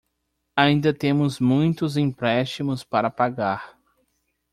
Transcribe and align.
Ainda 0.55 0.91
temos 0.95 1.39
muitos 1.39 1.95
empréstimos 1.95 2.83
para 2.83 3.11
pagar. 3.11 3.77